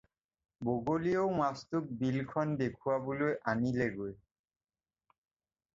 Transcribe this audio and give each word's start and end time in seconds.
বগলীয়েও 0.67 1.25
মাছটোক 1.41 1.83
বিলখন 1.99 2.47
দেখুৱাই 2.61 3.31
আনিলেগৈ। 3.53 4.13